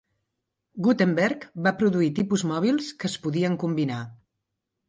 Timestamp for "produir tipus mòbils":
1.83-2.91